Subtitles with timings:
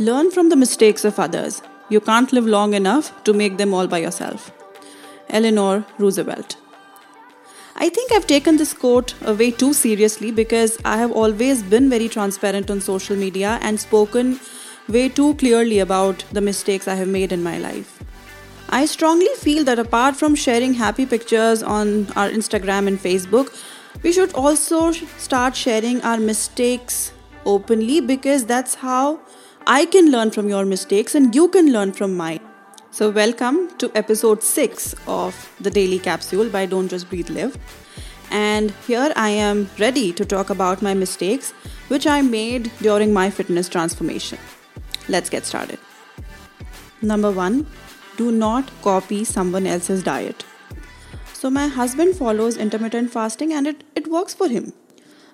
[0.00, 1.62] Learn from the mistakes of others.
[1.88, 4.50] You can't live long enough to make them all by yourself.
[5.28, 6.56] Eleanor Roosevelt.
[7.76, 12.08] I think I've taken this quote way too seriously because I have always been very
[12.08, 14.40] transparent on social media and spoken
[14.88, 18.02] way too clearly about the mistakes I have made in my life.
[18.70, 23.54] I strongly feel that apart from sharing happy pictures on our Instagram and Facebook,
[24.02, 27.12] we should also start sharing our mistakes
[27.46, 29.20] openly because that's how
[29.66, 32.40] I can learn from your mistakes and you can learn from mine.
[32.90, 37.56] So, welcome to episode 6 of the Daily Capsule by Don't Just Breathe Live.
[38.30, 41.52] And here I am ready to talk about my mistakes
[41.88, 44.38] which I made during my fitness transformation.
[45.08, 45.78] Let's get started.
[47.00, 47.66] Number 1
[48.18, 50.44] Do not copy someone else's diet.
[51.32, 54.74] So, my husband follows intermittent fasting and it, it works for him.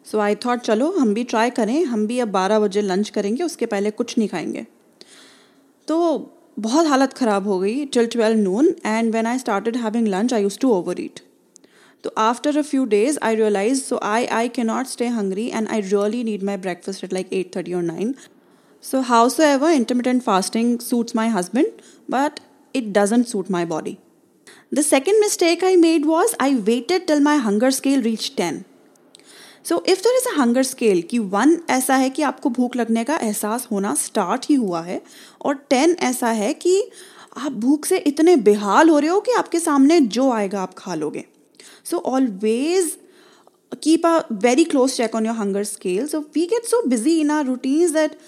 [0.06, 3.42] So I thought चलो, हम भी try करें, हम भी अब बारह बजे lunch करेंगे,
[3.42, 4.66] उसके पहले कुछ नहीं खाएँगे.
[5.88, 5.96] तो
[6.58, 10.42] बहुत हालत ख़राब हो गई till twelve noon and when I started having lunch I
[10.42, 10.70] use to
[11.00, 11.20] overeat
[12.04, 15.68] तो after a few days I realise so I I के not stay hungry and
[15.68, 18.14] I really need my breakfast at like at thirty और nine
[18.84, 22.40] so how so howsoever intermittent fasting suits my husband but
[22.74, 23.96] it doesn't suit my body
[24.74, 28.62] the second mistake I made was I waited till my hunger scale reach 10
[29.64, 33.04] so if there is a hunger scale कि one ऐसा है कि आपको भूख लगने
[33.04, 35.00] का एहसास होना स्टार्ट ही हुआ है,
[35.44, 36.82] और टेन ऐसा है कि
[37.38, 40.94] आप भूख से इतने बेहाल हो रहे हो कि आपके सामने जो आएगा आप खा
[40.94, 41.24] लोगे।
[41.84, 42.96] So always
[43.82, 47.30] keep a very close check on your hunger scale so we get so busy in
[47.30, 48.18] our routines that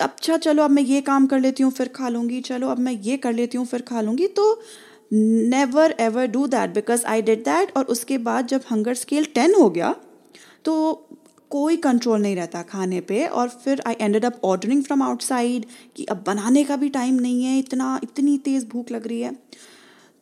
[0.00, 2.92] अच्छा चलो अब मैं ये काम कर लेती हूँ, फिर खा लूँगी, चलो अब मैं
[2.92, 4.60] ये कर लेती हूँ, फिर खा लूँगी। तो
[5.12, 9.54] never ever do that because I did that और उसके बाद जब हंगर स्केल टेन
[9.54, 9.94] हो गया
[10.66, 10.74] तो
[11.50, 16.04] कोई कंट्रोल नहीं रहता खाने पे और फिर I ended up ordering from outside कि
[16.04, 19.36] अब बनाने का भी टाइम नहीं है, इतना, इतनी तेज़ भूख लग रही है।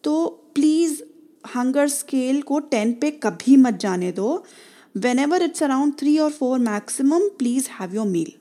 [0.05, 1.03] तो प्लीज़
[1.57, 4.45] हंगर स्केल को टेन पे कभी मत जाने दो।
[4.97, 8.33] Whenever it's around three और four maximum please have your meal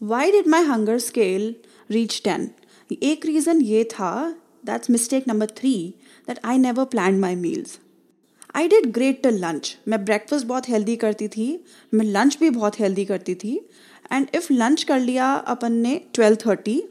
[0.00, 1.54] why did my hunger scale
[1.90, 2.50] reach ten
[2.90, 4.12] एक रीज़न ये था
[4.66, 5.74] that's mistake number three
[6.28, 7.78] that I never plan my meals
[8.56, 12.78] I did great till lunch मैं breakfast बहुत healthy करती थी, मैं lunch भी बहुत
[12.80, 13.54] हेल्दी करती थी
[14.12, 16.82] एंड इफ़ लंच कर लिया अपन ने ट्वेल्व थर्टी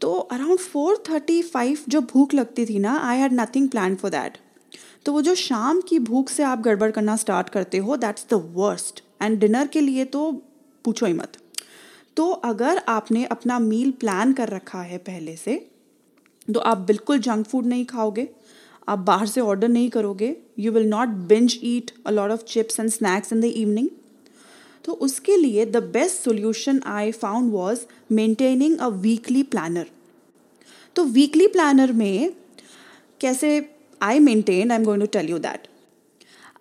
[0.00, 4.10] तो अराउंड फोर थर्टी फाइव जो भूख लगती थी ना I had nothing plan for
[4.10, 4.38] that
[5.04, 8.42] तो वो जो शाम की भूख से आप गड़बड़ करना स्टार्ट करते हो that's the
[8.54, 10.30] worst and dinner के लिए तो
[10.84, 11.32] पूछो ही मत.
[12.16, 15.54] तो अगर आपने अपना मील प्लान कर रखा है पहले से
[16.54, 18.28] तो आप बिल्कुल जंक फ़ूड नहीं खाओगे.
[18.88, 22.80] आप बाहर से ऑर्डर नहीं करोगे you will not binge eat a lot of chips
[22.80, 23.88] and snacks in the evening
[24.84, 27.80] तो उसके लिए the best solution I found was
[28.12, 29.86] maintaining a weekly planner
[30.96, 32.32] तो वीकली प्लानर में
[33.20, 33.50] कैसे
[34.02, 35.68] I maintain I am going to tell you that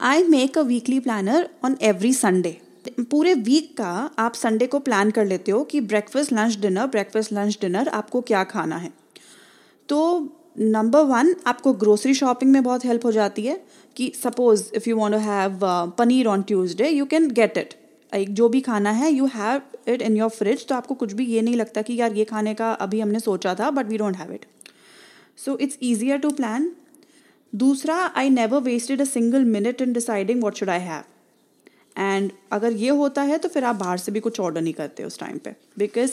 [0.01, 2.61] I make a weekly planner on every Sunday
[2.99, 3.89] पूरे week का
[4.19, 8.21] आप Sunday को plan कर लेते हो कि breakfast lunch dinner breakfast lunch dinner आपको
[8.21, 8.93] क्या खाना है?
[9.89, 9.99] तो
[10.59, 13.63] नंबर वन आपको ग्रोसरी शॉपिंग में बहुत हेल्प हो जाती है
[13.95, 15.59] कि suppose if you want to have
[15.97, 17.73] paneer on Tuesday you can get it
[18.15, 21.25] एक जो भी खाना है you have it in your fridge तो आपको कुछ भी
[21.25, 24.15] ये नहीं लगता कि यार ये खाने का अभी हमने सोचा था but we don't
[24.15, 24.45] have it
[25.45, 26.71] so it's easier to plan
[27.55, 31.03] दूसरा I never wasted a single minute in deciding what should I have
[31.97, 35.03] and अगर ये होता है तो फिर आप बाहर से भी कुछ ऑर्डर नहीं करते
[35.03, 35.55] उस टाइम पे.
[35.77, 36.11] बिकॉज़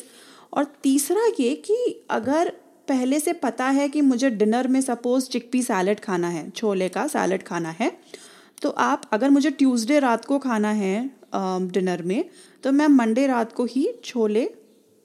[0.52, 2.52] और तीसरा ये कि अगर
[2.88, 7.06] पहले से पता है कि मुझे डिनर में सपोज़ चिकपी सैलड खाना है, छोले का
[7.06, 7.90] सैलड खाना है।
[8.62, 12.24] तो आप, अगर मुझे ट्यूसडे रात को खाना है डिनर में
[12.64, 14.48] तो मैं मंडे रात को ही छोले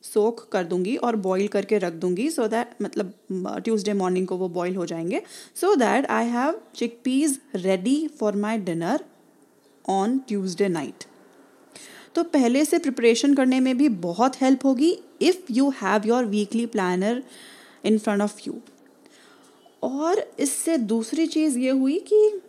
[0.03, 3.13] सोख कर दूँगी और बॉईल करके रख दूँगी सो so दैट मतलब
[3.63, 5.21] ट्यूसडे मॉर्निंग को वो बॉईल हो जाएँगे।
[5.55, 9.03] So that I have chickpeas ready for my dinner
[9.85, 11.03] on Tuesday night
[12.15, 16.65] तो पहले से प्रिपरेशन करने में भी बहुत हेल्प होगी। If you have your weekly
[16.65, 17.23] planner
[17.83, 18.53] in front of you
[19.83, 22.41] और इससे दूसरी चीज़ ये हुई कि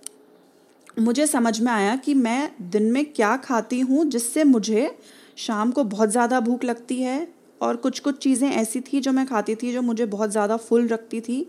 [1.00, 4.90] मुझे समझ में आया कि मैं दिन में क्या खाती हूँ जिससे मुझे
[5.36, 7.26] शाम को बहुत ज़्यादा भूख लगती है
[7.60, 10.86] और कुछ कुछ चीज़ें ऐसी थी जो मैं खाती थी जो मुझे बहुत ज़्यादा फुल
[10.88, 11.40] रखती थी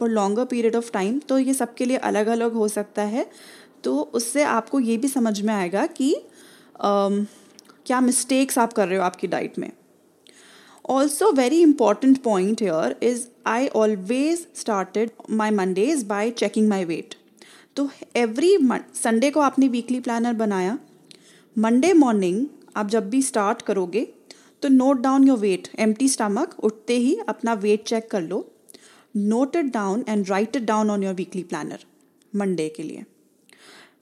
[0.00, 3.26] for longer period of time तो ये सबके लिए अलग अलग हो सकता है।
[3.84, 7.08] तो उससे आपको ये भी समझ में आएगा कि आ,
[7.86, 9.70] क्या मिस्टेक्स आप कर रहे हो आपकी डाइट में।
[10.84, 17.14] Also, very important point here is I always started my Mondays by checking my weight.
[17.76, 18.56] तो एवरी
[18.94, 20.78] संडे को आपने वीकली प्लानर बनाया।
[21.56, 22.46] मंडे मॉर्निंग
[22.76, 24.06] आप जब भी स्टार्ट करोगे
[24.62, 28.46] तो note down your weight empty stomach उठते ही अपना वेट चेक कर लो।
[29.16, 31.84] Note it down and write it down on your weekly planner
[32.32, 33.04] Monday के लिए।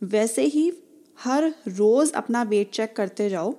[0.02, 0.70] वैसे ही
[1.18, 3.54] हर रोज़ अपना वेट चेक करते जाओ।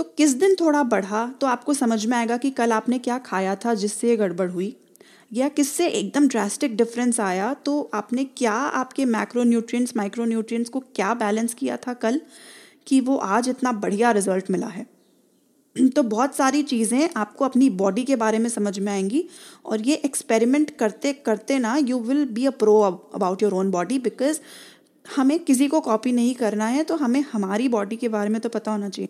[0.00, 3.54] तो किस दिन थोड़ा बढ़ा तो आपको समझ में आएगा कि कल आपने क्या खाया
[3.54, 4.76] था, जिससे ये गड़बड़ हुई?
[5.32, 10.80] या किससे एकदम ड्रास्टिक डिफरेंस आया तो आपने क्या आपके मैक्रो न्यूट्रिएंट्स माइक्रो न्यूट्रिएंट्स को
[10.94, 12.20] क्या बैलेंस किया था कल
[12.86, 14.86] कि वो आज इतना बढ़िया रिज़ल्ट मिला है?
[15.96, 19.24] तो बहुत सारी चीज़ें आपको अपनी बॉडी के बारे में समझ में आएँगी
[19.66, 22.80] और ये एक्सपेरिमेंट करते करते ना you will be a pro
[23.14, 24.40] about your own body because
[25.16, 28.48] हमें किसी को कॉपी नहीं करना है तो हमें हमारी बॉडी के बारे में तो
[28.48, 29.08] पता होना चाहिए।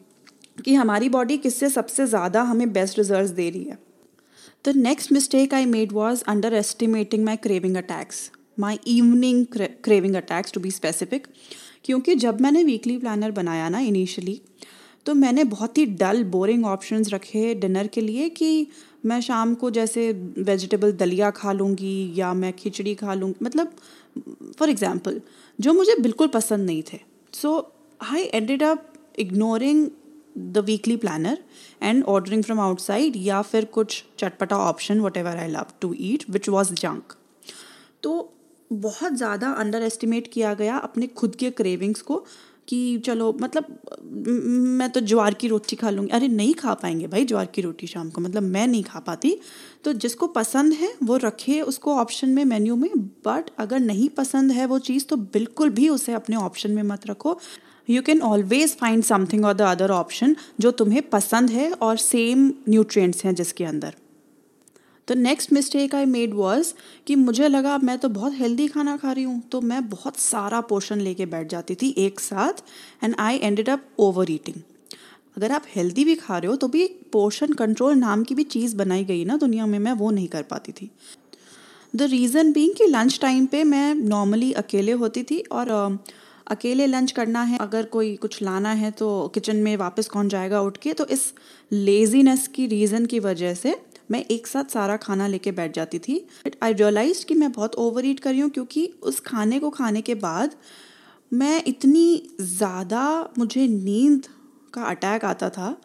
[0.60, 3.78] कि हमारी बॉडी किससे सबसे ज़्यादा हमें बेस्ट रिज़ल्ट दे रही है।
[4.64, 6.22] The next mistake I made was
[6.54, 9.44] underestimating my craving attacks my evening
[9.84, 11.26] craving attacks to be specific
[11.84, 14.40] क्योंकि जब मैंने वीकली प्लानर बनाया ना इनिशियली
[15.06, 18.66] तो मैंने बहुत ही डल बोरिंग ऑप्शंस रखे डिनर के लिए कि
[19.06, 23.72] मैं शाम को जैसे वेजिटेबल दलिया खा लूँगी या मैं खिचड़ी खा लूँगी मतलब
[24.58, 25.20] फॉर एग्ज़ाम्पल
[25.58, 26.98] जो मुझे बिल्कुल पसंद नहीं थे।
[27.32, 27.56] So
[28.00, 29.88] I ended up ignoring
[30.38, 31.38] the weekly planner
[31.82, 36.48] and ordering from outside या फिर कुछ चटपटा option whatever I love to eat which
[36.48, 37.16] was junk
[38.02, 38.32] तो
[38.70, 42.24] बहुत ज़्यादा अंडर एस्टिमेट किया गया अपने खुद के क्रेविंग्स को
[42.68, 43.78] कि चलो मतलब
[44.78, 47.86] मैं तो ज्वार की रोटी खा लूँगी। अरे, नहीं खा पाएँगे भाई ज्वार की रोटी
[47.86, 49.36] शाम को मतलब मैं नहीं खा पाती।
[49.84, 52.90] तो जिसको पसंद है, वो रखे उसको ऑप्शन में मेन्यू में
[53.26, 57.06] बट अगर नहीं पसंद है वो चीज़ तो बिल्कुल भी उसे अपने ऑप्शन में मत
[57.06, 57.38] रखो।
[57.90, 62.52] You can always find something और द अदर ऑप्शन जो तुम्हें पसंद है और सेम
[62.68, 63.94] न्यूट्रिएंट्स हैं जिसके अंदर।
[65.08, 66.72] The next mistake I made was
[67.06, 70.60] कि मुझे लगा मैं तो बहुत हेल्दी खाना खा रही हूँ तो मैं बहुत सारा
[70.60, 72.62] पोर्शन लेके बैठ जाती थी एक साथ
[73.04, 73.88] and I ended up
[74.30, 74.60] overeating
[75.36, 78.76] अगर आप हेल्दी भी खा रहे हो तो भी पोर्शन कंट्रोल नाम की भी चीज़
[78.76, 80.90] बनाई गई ना दुनिया में मैं वो नहीं कर पाती थी।
[81.96, 86.12] द रीज़न बींग कि लंच टाइम पे मैं नॉर्मली अकेले होती थी और uh,
[86.50, 90.60] अकेले लंच करना है, अगर कोई कुछ लाना है तो किचन में वापस कौन जाएगा
[90.60, 90.92] उठ के?
[90.92, 91.32] तो इस
[91.72, 93.74] लेजीनेस की रीज़न की वजह से
[94.10, 97.74] मैं एक साथ सारा खाना लेके बैठ जाती थी। बट आई रियलाइज़ कि मैं बहुत
[97.76, 100.54] ओवर ईट कर हूँ क्योंकि उस खाने को खाने के बाद
[101.32, 104.26] मैं इतनी ज़्यादा, मुझे नींद
[104.74, 105.76] का अटैक आता था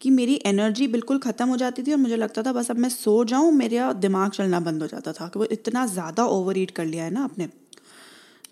[0.00, 2.88] कि मेरी एनर्जी बिल्कुल ख़त्म हो जाती थी और मुझे लगता था बस अब मैं
[2.88, 6.70] सो जाऊँ, मेरा दिमाग चलना बंद हो जाता था कि वो इतना ज़्यादा ओवर ईट
[6.70, 7.48] कर लिया है ना आपने।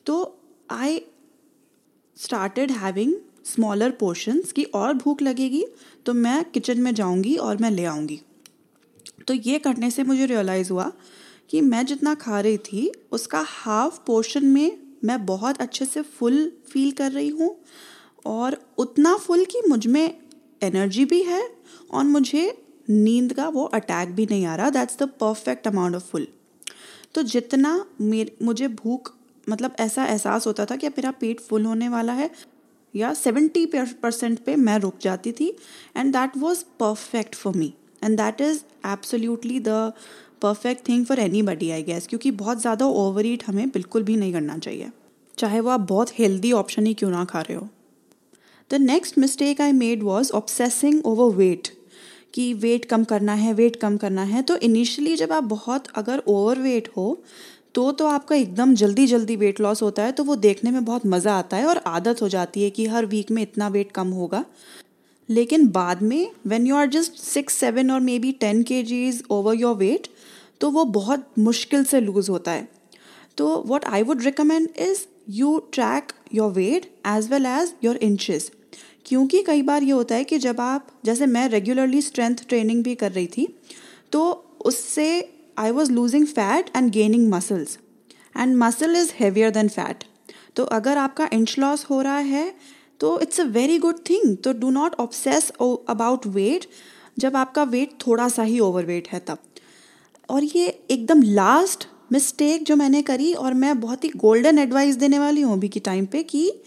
[0.06, 0.38] तो
[0.70, 1.00] I
[2.16, 3.14] started having
[3.44, 5.64] smaller portions की और भूख लगेगी
[6.06, 8.20] तो मैं किचन में जाऊँगी और मैं ले आऊँगी।
[9.28, 10.90] तो ये करने से मुझे रियलाइज़ हुआ
[11.50, 16.52] कि मैं जितना खा रही थी, उसका हाफ़ पोर्शन में मैं बहुत अच्छे से फुल
[16.70, 17.56] फील कर रही हूँ
[18.26, 20.18] और उतना फुल कि मुझमें
[20.62, 21.42] एनर्जी भी है
[21.90, 22.44] और मुझे
[22.90, 26.26] नींद का वो अटैक भी नहीं आ रहा। That's the perfect amount of full
[27.14, 29.14] तो जितना मेरे, मुझे भूख
[29.46, 32.30] मतलब ऐसा एहसास होता था कि मेरा पेट फुल होने वाला है,
[32.94, 35.48] या सेवेंटी परसेंट पे मैं रुक जाती थी।
[35.96, 37.72] And that was perfect for me
[38.02, 39.92] and that is absolutely the
[40.42, 44.32] perfect thing for anybody I guess क्योंकि बहुत ज़्यादा ओवर ईट हमें बिल्कुल भी नहीं
[44.32, 44.90] करना चाहिए।
[45.38, 47.68] चाहे वो आप बहुत हेल्दी ऑप्शन ही क्यों ना खा रहे हो।
[48.70, 51.68] The next mistake I made was obsessing over weight
[52.34, 56.22] कि वेट कम करना है वेट कम करना है। तो इनिशियली जब आप बहुत अगर
[56.28, 57.22] ओवर वेट हो
[57.74, 61.06] तो तो आपका एकदम जल्दी जल्दी वेट लॉस होता है तो वो देखने में बहुत
[61.06, 64.08] मज़ा आता है और आदत हो जाती है कि हर वीक में इतना वेट कम
[64.08, 64.44] होगा।
[65.28, 69.22] लेकिन बाद में when you are just six seven और मे बी टेन के जीज
[69.30, 70.08] ओवर योर वेट
[70.60, 72.68] तो वो बहुत मुश्किल से लूज़ होता है।
[73.38, 78.50] तो what I would recommend is you track your weight as well as your inches
[79.06, 82.94] क्योंकि कई बार ये होता है कि जब आप, जैसे मैं रेगुलरली स्ट्रेंथ ट्रेनिंग भी
[82.94, 83.46] कर रही थी
[84.12, 84.22] तो
[84.60, 85.06] उससे
[85.58, 87.78] I was losing fat and gaining muscles
[88.38, 90.04] and muscle is heavier than fat
[90.56, 92.52] तो अगर आपका इंच लॉस हो रहा है
[93.00, 96.66] तो it's a very good thing तो do not obsess about weight
[97.18, 99.38] जब आपका वेट थोड़ा सा ही ओवर वेट है तब।
[100.28, 105.18] और ये एकदम लास्ट मिस्टेक जो मैंने करी और मैं बहुत ही गोल्डन एडवाइस देने
[105.18, 106.62] वाली हूँ अभी के टाइम पे कि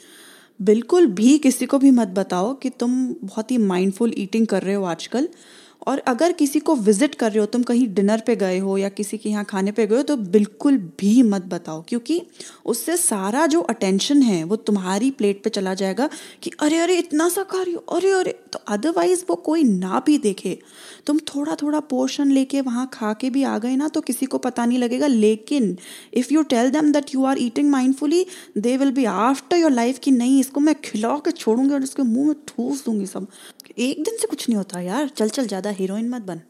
[0.60, 2.92] बिल्कुल भी किसी को भी मत बताओ कि तुम
[3.24, 5.27] बहुत ही माइंडफुल ईटिंग कर रहे हो आजकल।
[5.88, 8.89] और अगर किसी को विज़िट कर रहे हो, तुम कहीं डिनर पे गए हो या
[8.91, 12.22] किसी के यहाँ खाने पे गए हो तो बिल्कुल भी मत बताओ, क्योंकि
[12.65, 16.10] उससे सारा जो अटेंशन है, वो तुम्हारी प्लेट पे चला जाएगा
[16.44, 20.01] कि अरे अरे, इतना सा खा रही हो, अरे अरे तो अदरवाइज़ वो कोई ना
[20.05, 20.58] भी देखे।
[21.08, 24.38] तुम थोड़ा थोड़ा पोर्शन लेके वहाँ खा के भी आ गए ना तो किसी को
[24.39, 25.75] पता नहीं लगेगा, लेकिन
[26.13, 28.25] if you tell them that you are eating mindfully
[28.58, 32.03] they will be after your life कि नहीं, इसको मैं खिला के छोड़ूँगी और इसके
[32.03, 33.27] मुँह में ठूस दूँगी सब।
[33.79, 36.41] एक दिन से कुछ नहीं होता यार, चल चल, ज़्यादा ज़्यादा हीरोइन मत बन।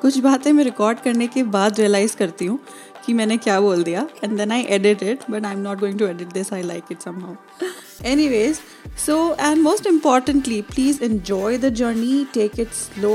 [0.00, 2.58] कुछ बातें मैं रिकॉर्ड करने के बाद रियलाइज़ करती हूँ
[3.06, 5.98] कि मैंने क्या बोल दिया and then I edit it but I am not going
[5.98, 7.68] to edit this I like it somehow
[8.28, 8.58] anyways
[9.06, 13.14] so and most importantly please enjoy the journey take it slow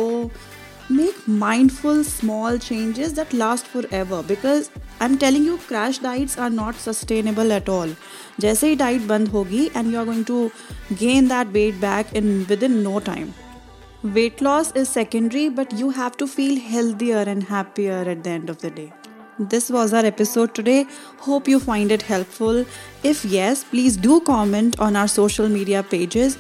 [0.91, 6.49] make mindful small changes that last forever because I am telling you crash diets are
[6.51, 7.95] not sustainable at all
[8.39, 10.49] जैसे ही diet बंद होगी and you are going to
[10.95, 13.31] gain that weight back in within no time
[14.03, 18.49] weight loss is secondary but you have to feel healthier and happier at the end
[18.49, 18.91] of the day
[19.49, 20.85] this was our episode today.
[21.17, 22.63] Hope you find it helpful.
[23.01, 26.37] If yes, please do comment on our social media pages.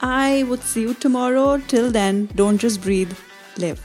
[0.00, 1.58] I would see you tomorrow.
[1.66, 3.16] Till then, don't just breathe,
[3.56, 3.80] live.